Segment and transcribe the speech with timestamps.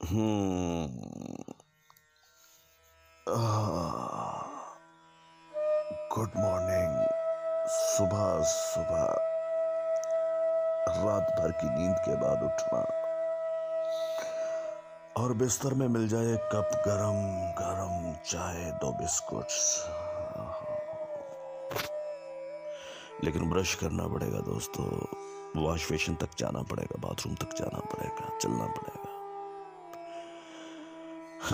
[0.00, 0.10] Good
[6.36, 7.06] morning
[7.68, 9.16] सुबह सुबह।
[10.98, 12.86] रात भर की नींद के बाद उठना।
[15.16, 19.46] और बिस्तर में मिल जाए कप गरम गरम चाय, दो बिस्कुट
[23.24, 25.06] लेकिन ब्रश करना पड़ेगा दोस्तों।
[25.62, 29.05] वॉश बेसिन तक जाना पड़ेगा, बाथरूम तक जाना पड़ेगा, चलना पड़ेगा।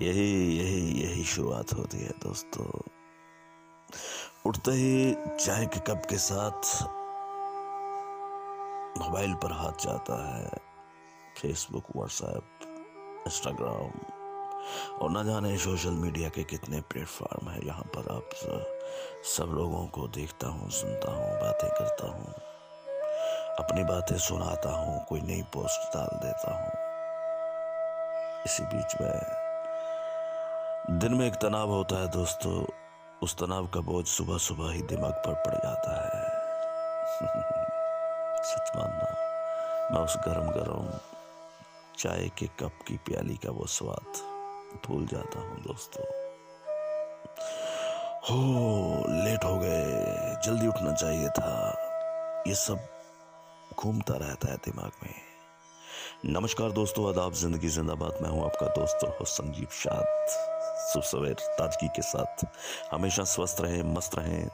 [0.00, 2.80] यही यही यही शुरुआत होती है दोस्तों।
[4.46, 5.14] उठते ही
[5.44, 6.82] चाय के कप के साथ
[8.98, 10.50] मोबाइल पर हाथ जाता है।
[11.38, 12.44] फेसबुक व्हाट्सएप
[13.26, 13.90] इंस्टाग्राम
[14.98, 18.30] और न जाने सोशल मीडिया के कितने प्लेटफॉर्म है। यहाँ पर आप
[19.24, 22.26] सब लोगों को देखता हूँ, सुनता हूँ, बातें करता हूँ।
[23.58, 26.91] अपनी बातें सुनाता हूँ, कोई नई पोस्ट डाल देता हूँ।
[28.46, 29.20] इसी बीच में।
[30.98, 32.66] दिन में एक तनाव होता है दोस्तों।
[33.22, 36.24] उस तनाव का बोझ सुबह सुबह ही दिमाग पर पड़ जाता है।
[38.42, 39.06] सच मानना,
[39.94, 40.98] मैं उस गरम गरम
[41.98, 44.12] चाय के कप की प्याली का वो स्वाद
[44.86, 46.04] भूल जाता हूँ दोस्तों।
[48.30, 48.44] हो,
[49.24, 49.92] लेट हो गए।
[50.44, 51.78] जल्दी उठना चाहिए था।
[52.48, 52.78] ये सब
[53.78, 55.31] घूमता रहता है दिमाग में।
[56.26, 60.26] नमस्कार दोस्तों, आदाब, ज़िंदगी, जिंदाबाद। मैं हूँ आपका दोस्त और संजीव शाद।
[60.92, 62.44] सुबह सवेर ताजगी के साथ।
[62.92, 64.48] हमेशा स्वस्थ रहें, मस्त रहें,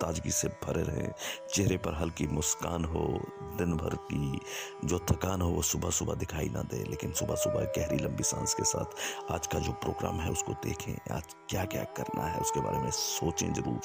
[0.00, 1.12] ताजगी से भरे रहें।
[1.54, 3.20] चेहरे पर हल्की मुस्कान हो,
[3.58, 4.40] दिन भर की
[4.84, 8.54] जो थकान हो, वो सुबह सुबह दिखाई ना दे। लेकिन सुबह सुबह गहरी, लंबी सांस
[8.54, 12.60] के साथ आज का जो प्रोग्राम है, उसको देखें। आज क्या क्या करना है, उसके
[12.60, 13.80] बारे में सोचें ज़रूर।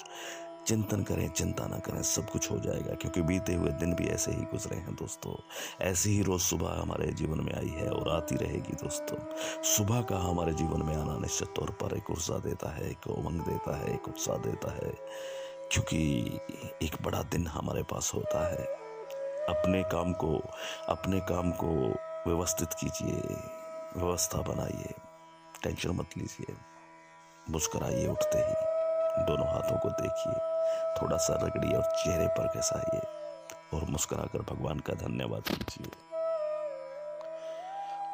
[0.70, 4.32] चिंतन करें, चिंता ना करें, सब कुछ हो जाएगा, क्योंकि बीते हुए दिन भी ऐसे
[4.32, 5.34] ही गुजरे हैं दोस्तों।
[5.82, 9.18] ऐसी ही रोज़ सुबह हमारे जीवन में आई है और आती रहेगी दोस्तों।
[9.64, 13.42] सुबह का हमारे जीवन में आना निश्चित तौर पर एक ऊर्जा देता है, एक उमंग
[13.42, 14.94] देता है, एक उत्साह देता है,
[15.72, 16.24] क्योंकि
[16.82, 18.66] एक बड़ा दिन हमारे पास होता है।
[19.50, 20.42] अपने काम को,
[20.90, 21.68] अपने काम को
[22.30, 23.22] व्यवस्थित कीजिए,
[23.98, 24.94] व्यवस्था बनाइए,
[25.64, 26.56] टेंशन मत लीजिए,
[27.50, 28.79] मुस्कराइए, उठते ही।
[29.26, 30.34] दोनों हाथों को देखिए,
[31.02, 33.02] थोड़ा सा रगड़िए और चेहरे पर घसाइए
[33.74, 35.92] और मुस्कुराकर भगवान का धन्यवाद कीजिए।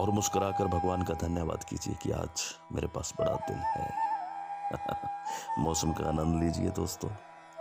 [0.02, 3.94] और मुस्कुराकर भगवान का धन्यवाद कीजिए कि आज मेरे पास बड़ा दिन है।
[5.60, 7.10] मौसम का आनंद लीजिए दोस्तों।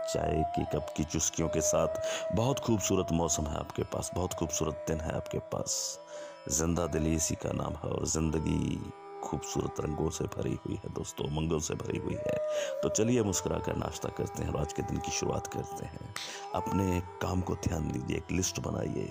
[0.09, 1.88] चाय के कप की चुस्कियों के साथ
[2.37, 6.00] बहुत खूबसूरत मौसम है आपके पास, बहुत खूबसूरत दिन है आपके पास।
[6.49, 8.93] ज़िंदा दिली इसी का नाम है और ज़िंदगी।
[9.25, 12.37] खूबसूरत रंगों से भरी हुई है, दोस्तों उमंगों से भरी हुई है।
[12.83, 16.15] तो चलिए मुस्कुरा कर नाश्ता करते हैं और आज के दिन की शुरुआत करते हैं।
[16.55, 19.07] अपने काम को ध्यान दीजिए, एक लिस्ट बनाइए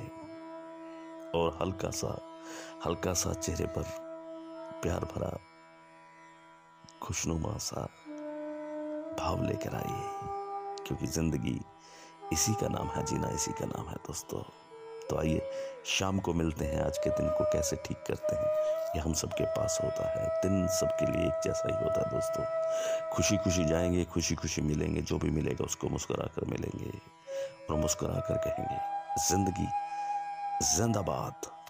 [1.36, 2.18] और हल्का सा
[2.86, 3.84] हल्का सा चेहरे पर
[4.82, 5.38] प्यार भरा,
[7.02, 7.88] खुशनुमा सा
[9.20, 10.04] भाव लेकर आइए,
[10.86, 11.60] क्योंकि ज़िंदगी
[12.34, 14.44] इसी का नाम है, जीना इसी का नाम है, दोस्तों।
[15.10, 15.42] तो आइए,
[15.86, 18.46] शाम को मिलते हैं। आज के दिन को कैसे ठीक करते हैं?
[18.96, 22.46] ये हम सबके पास होता है। दिन सबके लिए एक जैसा ही होता है दोस्तों।
[23.10, 26.92] खुशी खुशी जाएँगे खुशी खुशी मिलेंगे। जो भी मिलेगा उसको मुस्करा कर मिलेंगे
[27.70, 28.78] और मुस्करा कर कहेंगे,
[29.30, 29.68] ज़िंदगी
[30.78, 31.63] जिंदाबाद।